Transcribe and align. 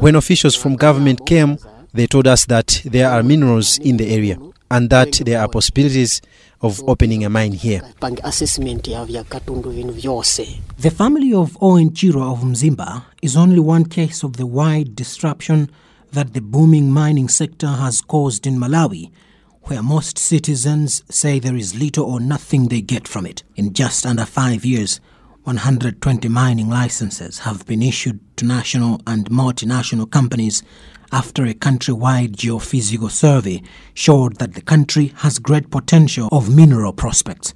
When 0.00 0.14
officials 0.16 0.56
from 0.56 0.76
government 0.76 1.26
came, 1.26 1.58
they 1.94 2.06
told 2.06 2.26
us 2.26 2.44
that 2.46 2.82
there 2.84 3.08
are 3.08 3.22
minerals 3.22 3.78
in 3.78 3.96
the 3.98 4.12
area 4.12 4.36
and 4.70 4.90
that 4.90 5.20
there 5.24 5.40
are 5.40 5.48
possibilities 5.48 6.20
of 6.60 6.82
opening 6.88 7.24
a 7.24 7.28
mine 7.28 7.52
here. 7.52 7.82
pange 8.00 8.20
assessment 8.24 8.88
ya 8.88 9.04
vya 9.04 9.24
katundu 9.24 9.70
vinu 9.70 9.92
vyose 9.92 10.58
The 10.80 10.90
family 10.90 11.34
of 11.34 11.56
Owen 11.60 11.90
Chirwa 11.90 12.32
of 12.32 12.40
Mzimba 12.42 13.02
is 13.22 13.36
only 13.36 13.60
one 13.60 13.84
case 13.84 14.24
of 14.26 14.32
the 14.36 14.46
wide 14.46 14.96
disruption 14.96 15.68
that 16.12 16.32
the 16.32 16.40
booming 16.40 16.90
mining 16.90 17.28
sector 17.28 17.68
has 17.68 18.00
caused 18.00 18.46
in 18.46 18.58
Malawi, 18.58 19.10
where 19.64 19.82
most 19.82 20.18
citizens 20.18 21.02
say 21.10 21.38
there 21.38 21.56
is 21.56 21.74
little 21.74 22.04
or 22.06 22.20
nothing 22.20 22.68
they 22.68 22.80
get 22.80 23.06
from 23.08 23.26
it. 23.26 23.42
In 23.56 23.72
just 23.72 24.06
under 24.06 24.24
five 24.24 24.64
years, 24.64 25.00
120 25.46 26.28
mining 26.28 26.68
licenses 26.68 27.38
have 27.38 27.64
been 27.66 27.80
issued 27.80 28.18
to 28.36 28.44
national 28.44 29.00
and 29.06 29.30
multinational 29.30 30.10
companies 30.10 30.64
after 31.12 31.44
a 31.46 31.54
countrywide 31.54 32.34
geophysical 32.34 33.08
survey 33.08 33.62
showed 33.94 34.38
that 34.38 34.54
the 34.54 34.60
country 34.60 35.12
has 35.18 35.38
great 35.38 35.70
potential 35.70 36.28
of 36.32 36.52
mineral 36.52 36.92
prospects. 36.92 37.52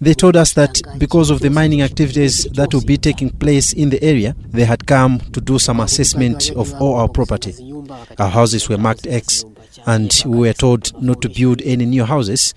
They 0.00 0.14
told 0.14 0.36
us 0.36 0.52
that 0.54 0.82
because 0.98 1.30
of 1.30 1.38
the 1.38 1.50
mining 1.50 1.82
activities 1.82 2.42
that 2.54 2.74
will 2.74 2.84
be 2.84 2.96
taking 2.96 3.30
place 3.30 3.72
in 3.72 3.90
the 3.90 4.02
area, 4.02 4.34
they 4.48 4.64
had 4.64 4.88
come 4.88 5.20
to 5.32 5.40
do 5.40 5.60
some 5.60 5.78
assessment 5.78 6.50
of 6.56 6.74
all 6.82 6.96
our 6.96 7.08
property. 7.08 7.54
Our 8.18 8.30
houses 8.30 8.68
were 8.68 8.78
marked 8.78 9.06
X, 9.06 9.44
and 9.86 10.12
we 10.26 10.38
were 10.48 10.52
told 10.52 11.00
not 11.00 11.22
to 11.22 11.28
build 11.28 11.62
any 11.62 11.86
new 11.86 12.04
houses 12.04 12.52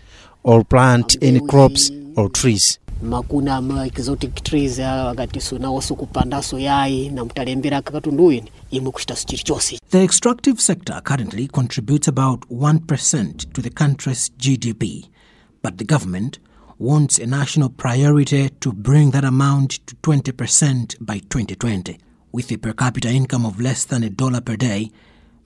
or 0.48 0.64
plant 0.64 1.18
any 1.22 1.40
crops 1.42 1.92
or 2.16 2.30
trees. 2.30 2.80
makuna 3.04 3.62
ma 3.62 3.84
exotic 3.86 4.44
trees 4.44 4.80
a 4.80 5.06
wakati 5.06 5.42
sunawoso 5.42 5.96
kupandaso 5.96 6.60
yayi 6.60 7.10
na 7.10 7.26
mutalembera 7.26 7.82
katundu 7.82 8.32
ini 8.32 8.52
imwe 8.72 8.92
kuchitaso 8.92 9.28
chilichonse 9.28 9.80
The 9.90 10.03
extractive 10.03 10.62
sector 10.62 11.02
currently 11.03 11.48
contributes 11.48 12.08
about 12.08 12.45
1% 12.50 13.53
to 13.53 13.62
the 13.62 13.70
country's 13.70 14.31
GDP, 14.38 15.09
but 15.62 15.78
the 15.78 15.86
government 15.86 16.40
wants 16.80 17.20
a 17.20 17.25
national 17.28 17.70
priority 17.70 18.50
to 18.59 18.72
bring 18.72 19.12
that 19.12 19.25
amount 19.25 19.70
to 19.86 19.95
20% 19.95 20.95
by 21.00 21.20
2020. 21.20 21.98
With 22.31 22.52
a 22.52 22.58
per 22.58 22.73
capita 22.73 23.09
income 23.09 23.45
of 23.45 23.59
less 23.62 23.86
than 23.86 24.03
a 24.03 24.09
dollar 24.09 24.42
per 24.42 24.56
day, 24.56 24.92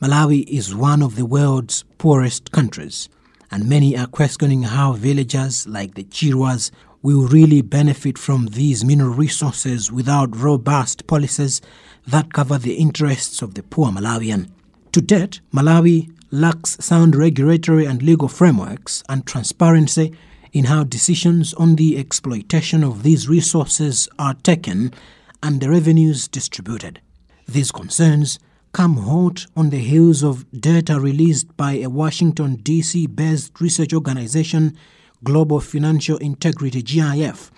Malawi 0.01 0.45
is 0.47 0.75
one 0.75 1.01
of 1.03 1.15
the 1.15 1.25
world's 1.25 1.83
poorest 1.97 2.51
countries, 2.51 3.09
and 3.51 3.67
many 3.67 3.97
are 3.97 4.07
questioning 4.07 4.63
how 4.63 4.93
villagers 4.93 5.67
like 5.67 5.95
the 5.95 6.03
Chirwas 6.05 6.71
will 7.01 7.27
really 7.27 7.61
benefit 7.61 8.17
from 8.17 8.47
these 8.47 8.85
mineral 8.85 9.13
resources 9.13 9.91
without 9.91 10.35
robust 10.35 11.07
policies 11.07 11.61
that 12.07 12.33
cover 12.33 12.57
the 12.57 12.75
interests 12.75 13.41
of 13.41 13.55
the 13.55 13.63
poor 13.63 13.91
Malawian. 13.91 14.49
To 14.93 15.01
date, 15.01 15.41
Malawi 15.53 16.11
lacks 16.31 16.77
sound 16.83 17.15
regulatory 17.15 17.85
and 17.85 18.01
legal 18.01 18.27
frameworks 18.27 19.03
and 19.09 19.25
transparency 19.25 20.15
in 20.53 20.65
how 20.65 20.83
decisions 20.83 21.53
on 21.55 21.75
the 21.75 21.97
exploitation 21.97 22.83
of 22.83 23.03
these 23.03 23.27
resources 23.27 24.07
are 24.19 24.33
taken 24.35 24.93
and 25.41 25.59
the 25.59 25.69
revenues 25.69 26.27
distributed. 26.27 27.01
These 27.47 27.71
concerns 27.71 28.39
come 28.73 28.97
hot 28.97 29.45
on 29.55 29.69
the 29.69 29.79
heels 29.79 30.23
of 30.23 30.49
data 30.51 30.99
released 30.99 31.55
by 31.57 31.73
a 31.73 31.87
Washington, 31.87 32.55
D.C. 32.55 33.07
based 33.07 33.59
research 33.59 33.93
organization, 33.93 34.77
Global 35.23 35.59
Financial 35.59 36.17
Integrity 36.17 36.81
GIF, 36.81 37.51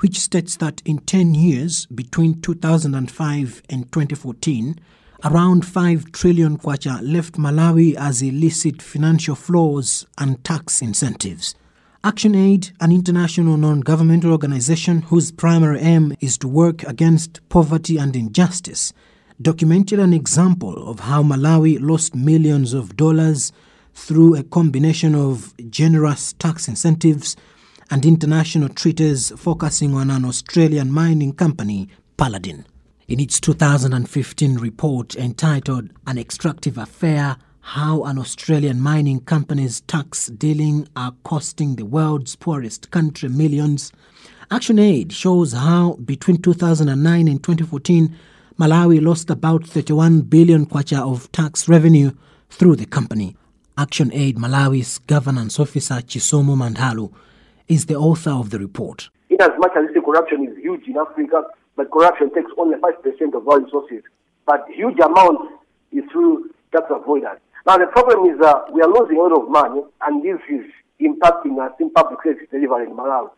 which 0.00 0.18
states 0.18 0.56
that 0.56 0.82
in 0.84 0.98
10 0.98 1.34
years 1.34 1.86
between 1.86 2.40
2005 2.40 3.62
and 3.70 3.90
2014, 3.90 4.78
around 5.24 5.66
5 5.66 6.12
trillion 6.12 6.58
kwacha 6.58 7.00
left 7.02 7.34
Malawi 7.34 7.94
as 7.94 8.22
illicit 8.22 8.82
financial 8.82 9.34
flows 9.34 10.06
and 10.18 10.42
tax 10.44 10.82
incentives. 10.82 11.54
ActionAid, 12.04 12.72
an 12.80 12.92
international 12.92 13.58
non 13.58 13.80
governmental 13.80 14.32
organization 14.32 15.02
whose 15.02 15.32
primary 15.32 15.80
aim 15.80 16.14
is 16.20 16.38
to 16.38 16.48
work 16.48 16.82
against 16.84 17.46
poverty 17.50 17.98
and 17.98 18.16
injustice, 18.16 18.94
documented 19.40 19.98
an 19.98 20.12
example 20.12 20.88
of 20.88 21.00
how 21.00 21.22
Malawi 21.22 21.78
lost 21.80 22.14
millions 22.14 22.74
of 22.74 22.96
dollars 22.96 23.52
through 23.94 24.36
a 24.36 24.42
combination 24.42 25.14
of 25.14 25.54
generous 25.70 26.34
tax 26.34 26.68
incentives 26.68 27.36
and 27.90 28.04
international 28.04 28.68
treaties 28.68 29.32
focusing 29.36 29.94
on 29.94 30.10
an 30.10 30.24
Australian 30.24 30.92
mining 30.92 31.32
company, 31.32 31.88
Paladin. 32.16 32.66
In 33.08 33.18
its 33.18 33.40
2015 33.40 34.58
report 34.58 35.16
entitled 35.16 35.90
An 36.06 36.18
Extractive 36.18 36.78
Affair 36.78 37.36
How 37.60 38.04
an 38.04 38.18
Australian 38.18 38.80
Mining 38.80 39.20
Company's 39.20 39.80
Tax 39.80 40.26
Dealing 40.26 40.86
Are 40.94 41.14
Costing 41.24 41.76
the 41.76 41.84
World's 41.84 42.36
Poorest 42.36 42.90
Country 42.90 43.28
Millions, 43.28 43.90
ActionAid 44.50 45.12
shows 45.12 45.52
how 45.52 45.94
between 46.04 46.40
2009 46.40 47.26
and 47.26 47.42
2014, 47.42 48.16
Malawi 48.60 49.00
lost 49.00 49.30
about 49.30 49.66
31 49.66 50.20
billion 50.20 50.66
kwacha 50.66 50.98
of 51.00 51.32
tax 51.32 51.66
revenue 51.66 52.10
through 52.50 52.76
the 52.76 52.84
company. 52.84 53.34
Action 53.78 54.12
Aid 54.12 54.36
Malawi's 54.36 54.98
governance 54.98 55.58
officer 55.58 55.94
Chisomo 55.94 56.54
Mandhalu 56.54 57.10
is 57.68 57.86
the 57.86 57.94
author 57.94 58.28
of 58.28 58.50
the 58.50 58.58
report. 58.58 59.08
in 59.30 59.40
as 59.40 59.48
much 59.56 59.72
as 59.76 59.86
the 59.94 60.02
corruption 60.02 60.46
is 60.46 60.54
huge 60.58 60.86
in 60.86 60.98
Africa, 60.98 61.44
but 61.74 61.90
corruption 61.90 62.28
takes 62.34 62.50
only 62.58 62.76
5% 62.76 63.34
of 63.34 63.48
our 63.48 63.60
resources. 63.60 64.02
But 64.44 64.66
huge 64.74 64.98
amount 65.00 65.38
is 65.90 66.04
through 66.12 66.50
tax 66.70 66.84
avoidance. 66.90 67.40
Now 67.66 67.78
the 67.78 67.86
problem 67.86 68.28
is 68.28 68.38
that 68.40 68.70
we 68.74 68.82
are 68.82 68.92
losing 68.92 69.16
a 69.16 69.22
lot 69.22 69.40
of 69.40 69.48
money, 69.48 69.80
and 70.02 70.22
this 70.22 70.38
is 70.50 70.66
impacting 71.00 71.56
us 71.64 71.72
in 71.80 71.88
public 71.92 72.22
service 72.22 72.46
delivery 72.50 72.84
in 72.84 72.94
Malawi. 72.94 73.30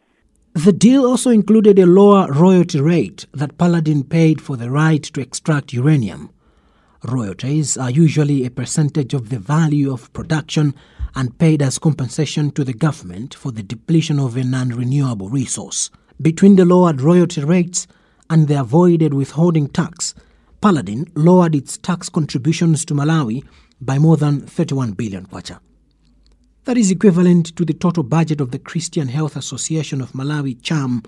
The 0.54 0.72
deal 0.72 1.06
also 1.06 1.30
included 1.30 1.78
a 1.78 1.86
lower 1.86 2.30
royalty 2.30 2.78
rate 2.78 3.24
that 3.32 3.56
Paladin 3.56 4.04
paid 4.04 4.38
for 4.38 4.58
the 4.58 4.70
right 4.70 5.02
to 5.02 5.20
extract 5.22 5.72
uranium. 5.72 6.28
Royalties 7.04 7.78
are 7.78 7.90
usually 7.90 8.44
a 8.44 8.50
percentage 8.50 9.14
of 9.14 9.30
the 9.30 9.38
value 9.38 9.90
of 9.90 10.12
production 10.12 10.74
and 11.14 11.38
paid 11.38 11.62
as 11.62 11.78
compensation 11.78 12.50
to 12.50 12.64
the 12.64 12.74
government 12.74 13.32
for 13.32 13.50
the 13.50 13.62
depletion 13.62 14.20
of 14.20 14.36
a 14.36 14.44
non 14.44 14.68
renewable 14.68 15.30
resource. 15.30 15.90
Between 16.20 16.56
the 16.56 16.66
lowered 16.66 17.00
royalty 17.00 17.42
rates 17.42 17.86
and 18.28 18.46
the 18.46 18.60
avoided 18.60 19.14
withholding 19.14 19.68
tax, 19.68 20.14
Paladin 20.60 21.10
lowered 21.14 21.54
its 21.54 21.78
tax 21.78 22.10
contributions 22.10 22.84
to 22.84 22.94
Malawi 22.94 23.42
by 23.80 23.98
more 23.98 24.18
than 24.18 24.42
31 24.42 24.92
billion 24.92 25.24
kwacha. 25.24 25.60
That 26.64 26.78
is 26.78 26.92
equivalent 26.92 27.56
to 27.56 27.64
the 27.64 27.74
total 27.74 28.04
budget 28.04 28.40
of 28.40 28.52
the 28.52 28.58
Christian 28.60 29.08
Health 29.08 29.34
Association 29.34 30.00
of 30.00 30.12
Malawi, 30.12 30.62
CHAM, 30.62 31.02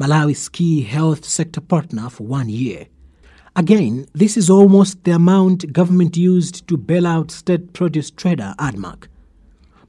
Malawi's 0.00 0.48
key 0.48 0.82
health 0.82 1.24
sector 1.24 1.60
partner 1.60 2.10
for 2.10 2.26
one 2.26 2.48
year. 2.48 2.88
Again, 3.54 4.08
this 4.14 4.36
is 4.36 4.50
almost 4.50 5.04
the 5.04 5.12
amount 5.12 5.72
government 5.72 6.16
used 6.16 6.66
to 6.66 6.76
bail 6.76 7.06
out 7.06 7.30
state 7.30 7.72
produce 7.72 8.10
trader 8.10 8.56
ADMARC. 8.58 9.06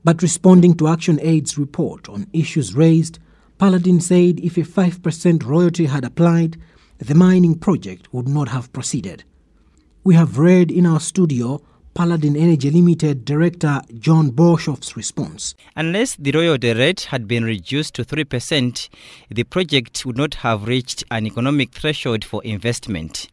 But 0.04 0.22
responding 0.22 0.76
to 0.76 0.84
ActionAid's 0.84 1.58
report 1.58 2.08
on 2.08 2.28
issues 2.32 2.76
raised, 2.76 3.18
Paladin 3.58 4.00
said 4.00 4.40
if 4.42 4.56
a 4.56 4.62
5% 4.62 5.44
royalty 5.44 5.86
had 5.88 6.06
applied, 6.06 6.62
the 7.00 7.16
mining 7.16 7.58
project 7.58 8.14
would 8.14 8.28
not 8.28 8.50
have 8.50 8.72
proceeded. 8.72 9.24
We 10.04 10.14
have 10.14 10.38
read 10.38 10.70
in 10.70 10.86
our 10.86 11.00
studio 11.00 11.64
Paladin 11.98 12.36
Energy 12.36 12.70
Limited 12.70 13.26
Director 13.26 13.82
John 13.98 14.30
Borshoff's 14.30 14.96
response. 14.96 15.56
Unless 15.76 16.18
the 16.18 16.32
royalty 16.32 16.72
rate 16.72 17.08
had 17.10 17.28
been 17.28 17.44
reduced 17.44 17.96
to 17.96 18.06
3%, 18.06 18.88
the 19.32 19.44
project 19.44 20.06
would 20.06 20.16
not 20.16 20.36
have 20.36 20.68
reached 20.68 21.04
an 21.10 21.26
economic 21.26 21.72
threshold 21.72 22.24
for 22.24 22.44
investment. 22.44 23.30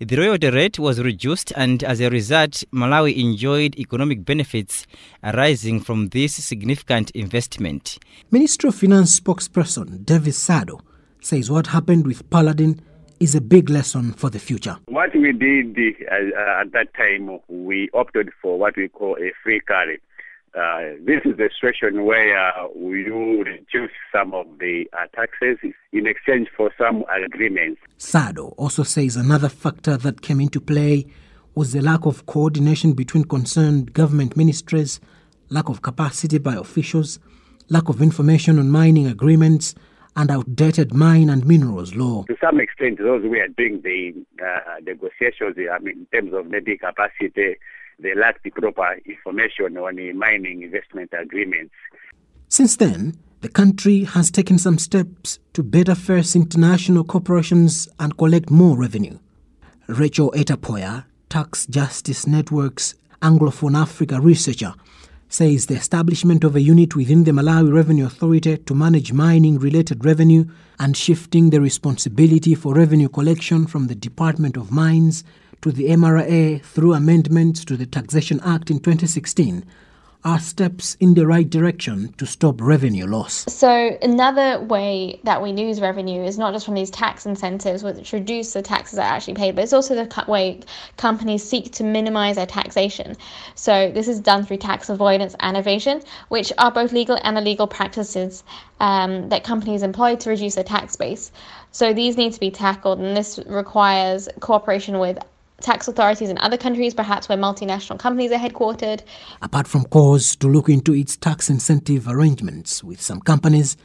The 0.00 0.16
royalty 0.16 0.50
rate 0.50 0.76
was 0.76 1.00
reduced, 1.00 1.52
and 1.54 1.84
as 1.84 2.00
a 2.00 2.10
result, 2.10 2.64
Malawi 2.72 3.16
enjoyed 3.16 3.76
economic 3.78 4.24
benefits 4.24 4.88
arising 5.22 5.78
from 5.78 6.08
this 6.08 6.34
significant 6.34 7.12
investment. 7.12 8.00
Minister 8.32 8.66
of 8.66 8.74
Finance 8.74 9.20
spokesperson 9.20 10.04
Davis 10.04 10.36
Sado 10.36 10.80
says 11.20 11.48
what 11.48 11.68
happened 11.68 12.08
with 12.08 12.28
Paladin 12.28 12.80
is 13.20 13.34
a 13.34 13.40
big 13.40 13.68
lesson 13.68 14.12
for 14.14 14.30
the 14.30 14.38
future. 14.38 14.78
What 14.86 15.14
we 15.14 15.32
did 15.32 15.76
uh, 16.10 16.60
at 16.60 16.72
that 16.72 16.94
time, 16.94 17.38
we 17.48 17.90
opted 17.92 18.30
for 18.40 18.58
what 18.58 18.76
we 18.76 18.88
call 18.88 19.16
a 19.20 19.30
free 19.44 19.60
carry. 19.60 20.00
Uh, 20.52 20.96
this 21.06 21.20
is 21.24 21.38
a 21.38 21.48
situation 21.54 22.04
where 22.04 22.52
we 22.74 23.04
reduce 23.04 23.92
some 24.10 24.34
of 24.34 24.46
the 24.58 24.84
uh, 24.94 25.06
taxes 25.14 25.58
in 25.92 26.06
exchange 26.08 26.48
for 26.56 26.72
some 26.76 27.04
agreements. 27.24 27.80
Sado 27.98 28.54
also 28.56 28.82
says 28.82 29.14
another 29.14 29.48
factor 29.48 29.96
that 29.98 30.22
came 30.22 30.40
into 30.40 30.60
play 30.60 31.06
was 31.54 31.72
the 31.72 31.80
lack 31.80 32.06
of 32.06 32.26
coordination 32.26 32.94
between 32.94 33.24
concerned 33.24 33.92
government 33.92 34.36
ministries, 34.36 34.98
lack 35.50 35.68
of 35.68 35.82
capacity 35.82 36.38
by 36.38 36.54
officials, 36.54 37.20
lack 37.68 37.88
of 37.88 38.02
information 38.02 38.58
on 38.58 38.70
mining 38.70 39.06
agreements, 39.06 39.74
and 40.20 40.30
outdated 40.30 40.92
mine 40.92 41.30
and 41.30 41.46
minerals 41.46 41.94
law. 41.94 42.24
To 42.24 42.36
some 42.38 42.60
extent, 42.60 42.98
those 42.98 43.22
who 43.22 43.32
are 43.36 43.48
doing 43.48 43.80
the 43.82 44.12
uh, 44.44 44.74
negotiations, 44.82 45.56
I 45.72 45.78
mean, 45.78 46.06
in 46.12 46.20
terms 46.20 46.34
of 46.34 46.46
maybe 46.46 46.76
capacity, 46.76 47.56
they 47.98 48.14
lack 48.14 48.42
the 48.42 48.50
proper 48.50 48.98
information 49.06 49.78
on 49.78 49.96
the 49.96 50.12
mining 50.12 50.62
investment 50.62 51.10
agreements. 51.18 51.72
Since 52.48 52.76
then, 52.76 53.14
the 53.40 53.48
country 53.48 54.04
has 54.04 54.30
taken 54.30 54.58
some 54.58 54.76
steps 54.78 55.38
to 55.54 55.62
better 55.62 55.94
face 55.94 56.36
international 56.36 57.04
corporations 57.04 57.88
and 57.98 58.18
collect 58.18 58.50
more 58.50 58.76
revenue. 58.76 59.18
Rachel 59.86 60.32
Etter-Phoya, 60.36 61.06
Tax 61.30 61.66
Justice 61.66 62.26
Network's 62.26 62.94
Anglophone 63.22 63.74
Africa 63.74 64.20
researcher, 64.20 64.74
says 65.32 65.66
the 65.66 65.76
establishment 65.76 66.42
of 66.42 66.56
a 66.56 66.60
unit 66.60 66.96
within 66.96 67.22
the 67.22 67.30
Malawi 67.30 67.72
Revenue 67.72 68.04
Authority 68.04 68.56
to 68.58 68.74
manage 68.74 69.12
mining 69.12 69.60
related 69.60 70.04
revenue 70.04 70.44
and 70.80 70.96
shifting 70.96 71.50
the 71.50 71.60
responsibility 71.60 72.56
for 72.56 72.74
revenue 72.74 73.08
collection 73.08 73.64
from 73.64 73.86
the 73.86 73.94
Department 73.94 74.56
of 74.56 74.72
Mines 74.72 75.22
to 75.62 75.70
the 75.70 75.84
MRA 75.84 76.60
through 76.62 76.94
amendments 76.94 77.64
to 77.66 77.76
the 77.76 77.86
Taxation 77.86 78.40
Act 78.40 78.72
in 78.72 78.80
2016 78.80 79.64
are 80.24 80.38
steps 80.38 80.96
in 81.00 81.14
the 81.14 81.26
right 81.26 81.48
direction 81.48 82.12
to 82.18 82.26
stop 82.26 82.60
revenue 82.60 83.06
loss. 83.06 83.44
So, 83.52 83.96
another 84.02 84.60
way 84.60 85.20
that 85.24 85.40
we 85.42 85.52
lose 85.52 85.80
revenue 85.80 86.22
is 86.22 86.38
not 86.38 86.52
just 86.52 86.66
from 86.66 86.74
these 86.74 86.90
tax 86.90 87.24
incentives, 87.24 87.82
which 87.82 88.12
reduce 88.12 88.52
the 88.52 88.62
taxes 88.62 88.96
that 88.96 89.10
are 89.10 89.14
actually 89.16 89.34
paid, 89.34 89.54
but 89.54 89.64
it's 89.64 89.72
also 89.72 89.94
the 89.94 90.24
way 90.28 90.60
companies 90.96 91.42
seek 91.42 91.72
to 91.72 91.84
minimize 91.84 92.36
their 92.36 92.46
taxation. 92.46 93.16
So, 93.54 93.90
this 93.90 94.08
is 94.08 94.20
done 94.20 94.44
through 94.44 94.58
tax 94.58 94.88
avoidance 94.88 95.34
and 95.40 95.56
evasion, 95.56 96.02
which 96.28 96.52
are 96.58 96.70
both 96.70 96.92
legal 96.92 97.18
and 97.22 97.38
illegal 97.38 97.66
practices 97.66 98.44
um, 98.80 99.28
that 99.30 99.44
companies 99.44 99.82
employ 99.82 100.16
to 100.16 100.30
reduce 100.30 100.54
their 100.54 100.64
tax 100.64 100.96
base. 100.96 101.32
So, 101.72 101.94
these 101.94 102.16
need 102.16 102.34
to 102.34 102.40
be 102.40 102.50
tackled, 102.50 102.98
and 102.98 103.16
this 103.16 103.38
requires 103.46 104.28
cooperation 104.40 104.98
with 104.98 105.18
tax 105.60 105.88
authorities 105.88 106.30
in 106.30 106.38
other 106.38 106.56
countries, 106.56 106.94
perhaps 106.94 107.28
where 107.28 107.38
multinational 107.38 107.98
companies 107.98 108.32
are 108.32 108.38
headquartered. 108.38 109.02
Apart 109.42 109.66
from 109.66 109.84
calls 109.84 110.36
to 110.36 110.48
look 110.48 110.68
into 110.68 110.94
its 110.94 111.16
tax 111.16 111.50
incentive 111.50 112.08
arrangements 112.08 112.82
with 112.82 113.00
some 113.00 113.20
companies, 113.20 113.76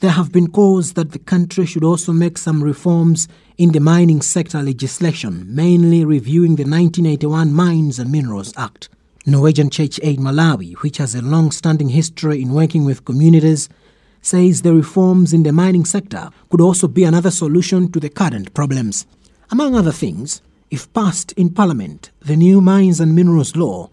there 0.00 0.10
have 0.10 0.32
been 0.32 0.50
calls 0.50 0.94
that 0.94 1.12
the 1.12 1.18
country 1.18 1.64
should 1.64 1.84
also 1.84 2.12
make 2.12 2.36
some 2.36 2.62
reforms 2.62 3.28
in 3.56 3.72
the 3.72 3.80
mining 3.80 4.20
sector 4.20 4.60
legislation, 4.62 5.46
mainly 5.54 6.04
reviewing 6.04 6.56
the 6.56 6.64
1981 6.64 7.52
Mines 7.52 7.98
and 7.98 8.10
Minerals 8.10 8.52
Act. 8.56 8.88
Norwegian 9.26 9.70
Church 9.70 9.98
Aid 10.02 10.18
Malawi, 10.18 10.74
which 10.82 10.98
has 10.98 11.14
a 11.14 11.22
long 11.22 11.50
standing 11.50 11.88
history 11.88 12.42
in 12.42 12.52
working 12.52 12.84
with 12.84 13.06
communities, 13.06 13.70
says 14.20 14.60
the 14.60 14.74
reforms 14.74 15.32
in 15.32 15.42
the 15.42 15.52
mining 15.52 15.84
sector 15.84 16.30
could 16.50 16.60
also 16.60 16.88
be 16.88 17.04
another 17.04 17.30
solution 17.30 17.90
to 17.92 18.00
the 18.00 18.10
current 18.10 18.52
problems. 18.52 19.06
Among 19.50 19.74
other 19.74 19.92
things, 19.92 20.42
if 20.74 20.92
passed 20.92 21.30
in 21.36 21.50
Parliament, 21.54 22.10
the 22.18 22.34
new 22.34 22.60
Mines 22.60 22.98
and 22.98 23.14
Minerals 23.14 23.54
Law 23.54 23.90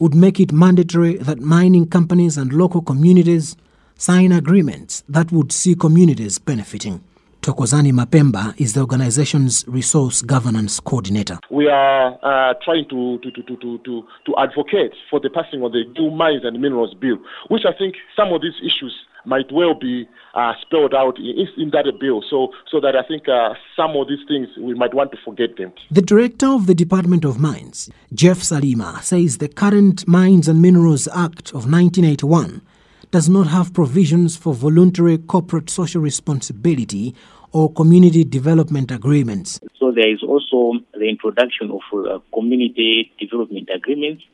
would 0.00 0.16
make 0.16 0.40
it 0.40 0.50
mandatory 0.50 1.14
that 1.18 1.38
mining 1.38 1.86
companies 1.86 2.36
and 2.36 2.52
local 2.52 2.82
communities 2.82 3.54
sign 3.96 4.32
agreements 4.32 5.04
that 5.08 5.30
would 5.30 5.52
see 5.52 5.76
communities 5.76 6.40
benefiting. 6.40 7.00
Thokozani 7.40 7.92
Mapemba 7.92 8.60
is 8.60 8.72
the 8.72 8.80
organization's 8.80 9.64
resource 9.68 10.22
governance 10.22 10.80
coordinator. 10.80 11.38
We 11.50 11.68
are 11.68 12.18
uh, 12.24 12.54
trying 12.64 12.88
to, 12.88 13.18
to, 13.20 13.30
to, 13.30 13.42
to, 13.42 13.78
to, 13.78 14.02
to 14.26 14.36
advocate 14.36 14.94
for 15.08 15.20
the 15.20 15.30
passing 15.30 15.62
of 15.62 15.70
the 15.70 15.84
new 15.96 16.10
Mines 16.10 16.42
and 16.44 16.60
Minerals 16.60 16.94
Bill, 16.94 17.18
which 17.46 17.62
I 17.64 17.72
think 17.78 17.94
some 18.16 18.32
of 18.32 18.42
these 18.42 18.58
issues 18.60 18.92
might 19.24 19.50
well 19.52 19.74
be 19.74 20.08
uh, 20.34 20.52
spelled 20.62 20.94
out 20.94 21.18
in, 21.18 21.46
in, 21.56 21.70
that 21.70 21.84
bill. 22.00 22.22
So, 22.28 22.52
so 22.70 22.80
that 22.80 22.96
I 22.96 23.06
think 23.06 23.28
uh, 23.28 23.54
some 23.76 23.96
of 23.96 24.08
these 24.08 24.26
things 24.26 24.48
we 24.58 24.74
might 24.74 24.94
want 24.94 25.12
to 25.12 25.18
forget 25.24 25.56
them. 25.56 25.72
The 25.90 26.02
director 26.02 26.46
of 26.46 26.66
the 26.66 26.74
Department 26.74 27.24
of 27.24 27.38
Mines, 27.38 27.90
Jalf 28.14 28.42
Salima, 28.42 29.02
says 29.02 29.38
the 29.38 29.48
current 29.48 30.06
Mines 30.08 30.48
and 30.48 30.60
Minerals 30.60 31.08
Act 31.08 31.50
of 31.50 31.70
1981 31.70 32.62
does 33.10 33.28
not 33.28 33.46
have 33.46 33.72
provisions 33.72 34.36
for 34.36 34.54
voluntary 34.54 35.18
corporate 35.18 35.70
social 35.70 36.02
responsibility 36.02 37.14
or 37.52 37.72
community 37.72 38.24
development 38.24 38.90
agreements. 38.90 39.60
So 39.78 39.92
there 39.92 40.12
is 40.12 40.22
also 40.22 40.80
the 40.92 41.08
introduction 41.08 41.70
of 41.70 41.80
uh, 41.92 42.18
community 42.34 43.12
development 43.20 43.70
agreements, 43.72 44.24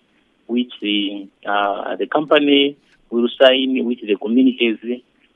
which 0.47 0.73
the 0.81 1.29
uh, 1.47 1.97
the 1.97 2.07
company 2.07 2.79
will 3.11 3.29
sign 3.41 3.85
with 3.85 3.99
the 4.01 4.17
communities 4.17 4.79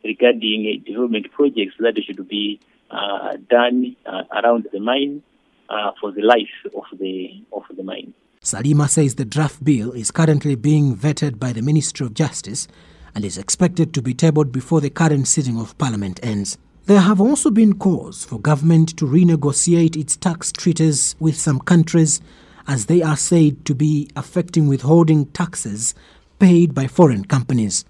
regarding 0.04 0.82
development 0.86 1.30
projects 1.32 1.74
that 1.80 1.94
should 2.04 2.26
be 2.28 2.60
uh, 2.90 3.36
done 3.50 3.96
uh, 4.06 4.22
around 4.32 4.66
the 4.72 4.80
mine 4.80 5.22
uh, 5.68 5.92
for 6.00 6.12
the 6.12 6.22
life 6.22 6.72
of 6.74 6.84
the 6.98 7.42
of 7.52 7.62
the 7.76 7.82
mine. 7.82 8.12
Salima 8.42 8.88
says 8.88 9.14
the 9.14 9.24
draft 9.24 9.64
bill 9.64 9.92
is 9.92 10.10
currently 10.10 10.54
being 10.54 10.94
vetted 10.94 11.38
by 11.38 11.52
the 11.52 11.62
Ministry 11.62 12.06
of 12.06 12.12
Justice 12.12 12.68
and 13.14 13.24
is 13.24 13.38
expected 13.38 13.94
to 13.94 14.02
be 14.02 14.12
tabled 14.12 14.52
before 14.52 14.80
the 14.80 14.90
current 14.90 15.26
sitting 15.26 15.58
of 15.58 15.76
Parliament 15.78 16.20
ends. 16.22 16.58
There 16.86 17.00
have 17.00 17.20
also 17.20 17.50
been 17.50 17.78
calls 17.78 18.26
for 18.26 18.38
government 18.38 18.98
to 18.98 19.06
renegotiate 19.06 19.96
its 19.96 20.16
tax 20.16 20.52
treaties 20.52 21.16
with 21.18 21.36
some 21.36 21.60
countries 21.60 22.20
as 22.66 22.86
they 22.86 23.02
are 23.02 23.16
said 23.16 23.64
to 23.64 23.74
be 23.74 24.10
affecting 24.16 24.68
withholding 24.68 25.26
taxes 25.26 25.94
paid 26.38 26.74
by 26.74 26.86
foreign 26.86 27.24
companies. 27.24 27.84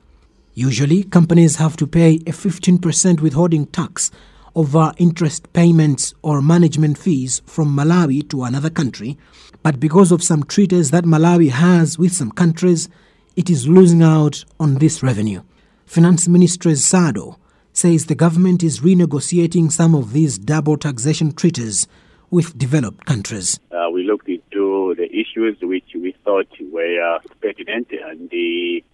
Usually, 0.55 1.05
companies 1.05 1.57
have 1.57 1.77
to 1.79 1.87
pay 1.87 2.17
a 2.17 2.33
15% 2.33 3.21
withholding 3.21 3.67
tax 3.67 4.11
over 4.55 4.93
interest 4.99 5.53
payments 5.53 6.15
or 6.23 6.41
management 6.41 6.97
fees 6.97 7.43
from 7.45 7.77
Malawi 7.77 8.29
to 8.31 8.45
another 8.45 8.71
country, 8.71 9.19
but 9.63 9.81
because 9.81 10.13
of 10.13 10.23
some 10.23 10.45
treaties 10.45 10.91
that 10.91 11.05
Malawi 11.05 11.51
has 11.51 11.99
with 11.99 12.13
some 12.13 12.31
countries, 12.31 12.89
it 13.37 13.51
is 13.51 13.67
losing 13.67 14.03
out 14.03 14.45
on 14.61 14.77
this 14.77 15.03
revenue. 15.03 15.43
Finance 15.87 16.29
Minister 16.29 16.75
Sado 16.77 17.39
says 17.73 18.07
the 18.07 18.15
government 18.15 18.63
is 18.63 18.81
renegotiating 18.81 19.73
some 19.73 19.95
of 19.95 20.13
these 20.13 20.39
double 20.39 20.77
taxation 20.77 21.33
treaties 21.33 21.89
with 22.31 22.57
developed 22.57 23.05
countries. 23.05 23.59
Uh, 23.73 23.91
we 23.91 24.05
looked 24.05 24.29
into 24.95 25.09
the 25.09 25.21
issues 25.21 25.57
which 25.61 25.91
we 25.95 26.15
thought 26.25 26.49
were 26.73 27.19
pertinent 27.41 27.89
and 27.93 28.31
the, 28.31 28.85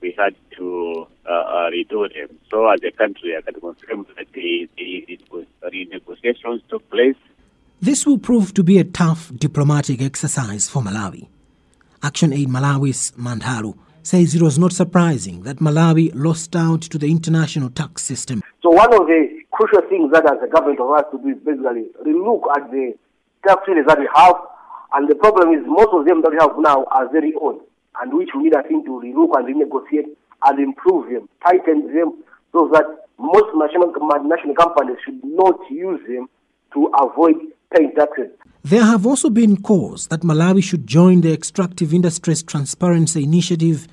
we 0.00 0.14
had 0.16 0.34
to 0.56 1.06
uh, 1.26 1.32
uh, 1.32 1.70
redo 1.70 2.12
them. 2.12 2.38
So, 2.50 2.68
as 2.68 2.80
a 2.82 2.90
country, 2.92 3.36
I 3.36 3.42
can 3.42 3.60
confirm 3.60 4.06
that 4.16 4.26
the, 4.32 4.68
the, 4.76 5.18
the 5.30 5.46
renegotiations 5.64 6.62
took 6.68 6.88
place. 6.90 7.16
This 7.80 8.06
will 8.06 8.18
prove 8.18 8.52
to 8.54 8.62
be 8.62 8.78
a 8.78 8.84
tough 8.84 9.30
diplomatic 9.36 10.02
exercise 10.02 10.68
for 10.68 10.82
Malawi. 10.82 11.28
Action 12.02 12.32
Aid 12.32 12.48
Malawi's 12.48 13.12
Mandharu 13.12 13.76
says 14.02 14.34
it 14.34 14.42
was 14.42 14.58
not 14.58 14.72
surprising 14.72 15.42
that 15.42 15.58
Malawi 15.58 16.10
lost 16.14 16.56
out 16.56 16.82
to 16.82 16.98
the 16.98 17.10
international 17.10 17.70
tax 17.70 18.02
system. 18.02 18.42
So 18.62 18.70
one 18.70 18.92
of 18.94 19.06
the 19.06 19.40
crucial 19.52 19.82
things 19.88 20.10
that 20.12 20.24
as 20.24 20.38
a 20.42 20.48
government 20.48 20.80
of 20.80 20.90
us 20.90 21.04
to 21.12 21.18
do 21.18 21.28
is 21.28 21.38
basically 21.44 21.88
relook 22.04 22.42
at 22.56 22.70
the 22.70 22.94
tax 23.46 23.62
treaties 23.64 23.84
that 23.86 23.98
we 23.98 24.08
have, 24.14 24.34
and 24.92 25.08
the 25.08 25.14
problem 25.14 25.54
is 25.54 25.60
most 25.66 25.90
of 25.92 26.06
them 26.06 26.22
that 26.22 26.30
we 26.30 26.38
have 26.40 26.58
now 26.58 26.84
are 26.90 27.08
very 27.10 27.34
old, 27.34 27.60
and 28.00 28.12
which 28.12 28.30
we 28.34 28.44
need, 28.44 28.54
I 28.54 28.62
think, 28.62 28.86
to 28.86 28.92
relook 28.92 29.36
and 29.36 29.46
renegotiate 29.46 30.08
and 30.44 30.58
improve 30.58 31.10
them, 31.12 31.28
tighten 31.44 31.94
them, 31.94 32.22
so 32.52 32.68
that 32.72 32.84
most 33.18 33.46
national, 33.54 33.92
national 34.24 34.54
companies 34.54 34.96
should 35.04 35.20
not 35.22 35.58
use 35.70 36.00
them 36.08 36.28
to 36.74 36.90
avoid 36.98 37.36
paying 37.74 37.92
taxes. 37.96 38.30
There 38.62 38.84
have 38.84 39.06
also 39.06 39.30
been 39.30 39.62
calls 39.62 40.08
that 40.08 40.20
Malawi 40.20 40.62
should 40.62 40.86
join 40.86 41.20
the 41.20 41.32
Extractive 41.32 41.94
Industries 41.94 42.42
Transparency 42.42 43.22
Initiative, 43.22 43.86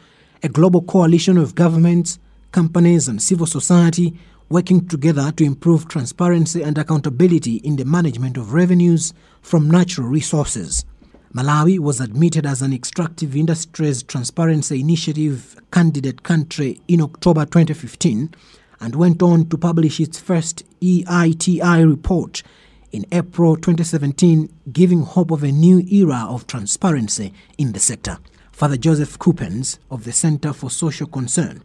a 0.44 0.50
global 0.50 0.82
coalition 0.82 1.38
of 1.38 1.56
governments, 1.56 2.20
companies, 2.52 3.08
and 3.08 3.22
civil 3.22 3.46
society 3.46 4.18
working 4.50 4.88
together 4.88 5.32
to 5.32 5.44
improve 5.44 5.88
transparency 5.88 6.62
and 6.62 6.78
accountability 6.78 7.58
in 7.58 7.76
the 7.76 7.86
management 7.86 8.38
of 8.38 8.54
revenues 8.54 9.14
from 9.42 9.70
natural 9.70 10.08
resources. 10.08 10.86
Malawi 11.34 11.78
was 11.78 12.00
admitted 12.00 12.46
as 12.46 12.62
an 12.62 12.74
Extractive 12.74 13.36
Industries 13.36 14.02
Transparency 14.02 14.80
Initiative 14.80 15.58
candidate 15.72 16.24
country 16.24 16.80
in 16.88 17.02
October 17.02 17.46
2015 17.46 18.34
and 18.80 18.96
went 18.96 19.22
on 19.22 19.48
to 19.50 19.58
publish 19.58 20.00
its 20.00 20.20
first 20.20 20.64
EITI 20.82 21.88
report 21.88 22.44
in 22.92 23.06
April 23.12 23.56
2017, 23.58 24.50
giving 24.72 25.02
hope 25.02 25.32
of 25.32 25.44
a 25.44 25.52
new 25.52 25.80
era 25.92 26.26
of 26.30 26.48
transparency 26.48 27.34
in 27.58 27.74
the 27.74 27.80
sector. 27.80 28.18
Father 28.52 28.78
Joseph 28.78 29.20
Kuppens 29.20 29.78
of 29.92 30.06
the 30.06 30.14
Center 30.14 30.54
for 30.54 30.72
Social 30.72 31.08
Concern 31.08 31.62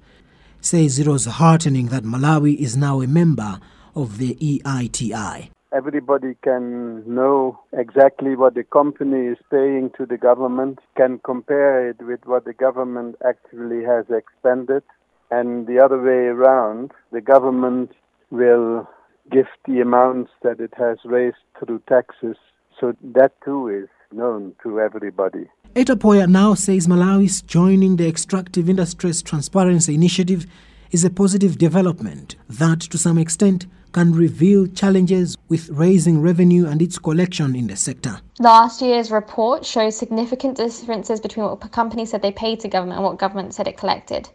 says 0.64 0.98
it 0.98 1.08
was 1.08 1.26
heartening 1.26 1.88
that 1.88 2.04
Malawi 2.04 2.56
is 2.56 2.76
now 2.76 3.00
a 3.00 3.06
member 3.06 3.60
of 3.94 4.18
the 4.18 4.34
EITI. 4.36 5.50
Everybody 5.74 6.36
can 6.42 7.02
know 7.06 7.58
exactly 7.72 8.36
what 8.36 8.54
the 8.54 8.62
company 8.62 9.26
is 9.28 9.38
paying 9.50 9.90
to 9.96 10.04
the 10.04 10.18
government, 10.18 10.78
can 10.96 11.18
compare 11.24 11.88
it 11.88 11.96
with 12.00 12.20
what 12.26 12.44
the 12.44 12.52
government 12.52 13.16
actually 13.26 13.82
has 13.84 14.04
expended, 14.10 14.82
and 15.30 15.66
the 15.66 15.82
other 15.82 16.00
way 16.00 16.26
around, 16.26 16.92
the 17.10 17.22
government 17.22 17.90
will 18.30 18.86
give 19.30 19.46
the 19.66 19.80
amounts 19.80 20.30
that 20.42 20.60
it 20.60 20.74
has 20.76 20.98
raised 21.04 21.36
through 21.58 21.80
taxes. 21.88 22.36
So 22.78 22.94
that 23.02 23.32
too 23.42 23.68
is 23.68 23.88
known 24.12 24.54
to 24.62 24.80
everybody. 24.80 25.46
Etter-Phoya 25.74 26.28
now 26.28 26.54
says 26.54 26.86
Malawi's 26.86 27.42
joining 27.42 27.96
the 27.96 28.06
extractive 28.06 28.68
industries 28.68 29.22
transparency 29.22 29.94
initiative 29.94 30.46
is 30.90 31.04
a 31.04 31.10
positive 31.10 31.56
development 31.56 32.36
that, 32.48 32.80
to 32.80 32.98
some 32.98 33.16
extent, 33.16 33.66
can 33.92 34.12
reveal 34.12 34.66
challenges 34.66 35.36
with 35.48 35.68
raising 35.70 36.20
revenue 36.20 36.66
and 36.66 36.80
its 36.80 36.98
collection 36.98 37.54
in 37.54 37.66
the 37.66 37.76
sector. 37.76 38.20
Last 38.40 38.82
year's 38.82 39.10
report 39.10 39.64
shows 39.64 39.96
significant 39.96 40.56
differences 40.56 41.20
between 41.20 41.46
what 41.46 41.72
companies 41.72 42.10
said 42.10 42.22
they 42.22 42.32
paid 42.32 42.60
to 42.60 42.68
government 42.68 42.98
and 42.98 43.04
what 43.04 43.18
government 43.18 43.54
said 43.54 43.68
it 43.68 43.76
collected. 43.76 44.28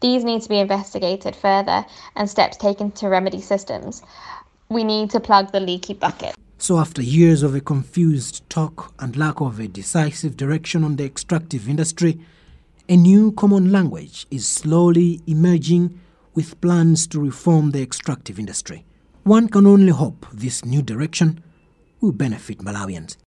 These 0.00 0.24
need 0.24 0.42
to 0.42 0.48
be 0.48 0.58
investigated 0.58 1.36
further 1.36 1.84
and 2.16 2.28
steps 2.28 2.56
taken 2.56 2.92
to 2.92 3.08
remedy 3.08 3.40
systems. 3.40 4.02
We 4.68 4.84
need 4.84 5.10
to 5.10 5.20
plug 5.20 5.52
the 5.52 5.60
leaky 5.60 5.94
bucket. 5.94 6.34
So, 6.64 6.78
after 6.78 7.02
years 7.02 7.42
of 7.42 7.54
a 7.54 7.60
confused 7.60 8.48
talk 8.48 8.94
and 8.98 9.18
lack 9.18 9.42
of 9.42 9.60
a 9.60 9.68
decisive 9.68 10.34
direction 10.34 10.82
on 10.82 10.96
the 10.96 11.04
extractive 11.04 11.68
industry, 11.68 12.18
a 12.88 12.96
new 12.96 13.32
common 13.32 13.70
language 13.70 14.26
is 14.30 14.48
slowly 14.48 15.20
emerging 15.26 16.00
with 16.34 16.58
plans 16.62 17.06
to 17.08 17.20
reform 17.20 17.72
the 17.72 17.82
extractive 17.82 18.38
industry. 18.38 18.86
One 19.24 19.50
can 19.50 19.66
only 19.66 19.92
hope 19.92 20.24
this 20.32 20.64
new 20.64 20.80
direction 20.80 21.44
will 22.00 22.12
benefit 22.12 22.60
Malawians. 22.60 23.18